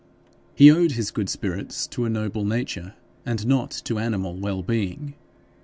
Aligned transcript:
He 0.55 0.71
owed 0.71 0.93
his 0.93 1.11
good 1.11 1.29
spirits 1.29 1.85
to 1.85 2.05
a 2.05 2.09
noble 2.09 2.43
nature, 2.43 2.95
and 3.23 3.45
not 3.45 3.69
to 3.85 3.99
animal 3.99 4.35
well 4.35 4.63
being. 4.63 5.13